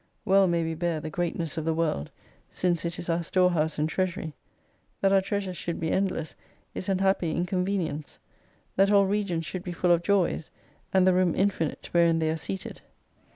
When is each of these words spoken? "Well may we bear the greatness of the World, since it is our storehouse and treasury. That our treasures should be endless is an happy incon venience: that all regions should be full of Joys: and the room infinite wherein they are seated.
"Well 0.25 0.47
may 0.47 0.63
we 0.63 0.73
bear 0.73 0.99
the 0.99 1.11
greatness 1.11 1.59
of 1.59 1.65
the 1.65 1.75
World, 1.75 2.09
since 2.49 2.85
it 2.85 2.97
is 2.97 3.07
our 3.07 3.21
storehouse 3.21 3.77
and 3.77 3.87
treasury. 3.87 4.33
That 5.01 5.13
our 5.13 5.21
treasures 5.21 5.57
should 5.57 5.79
be 5.79 5.91
endless 5.91 6.33
is 6.73 6.89
an 6.89 6.97
happy 6.97 7.35
incon 7.35 7.63
venience: 7.67 8.17
that 8.77 8.89
all 8.89 9.05
regions 9.05 9.45
should 9.45 9.61
be 9.63 9.73
full 9.73 9.91
of 9.91 10.01
Joys: 10.01 10.49
and 10.91 11.05
the 11.05 11.13
room 11.13 11.35
infinite 11.35 11.87
wherein 11.93 12.17
they 12.17 12.31
are 12.31 12.35
seated. 12.37 12.81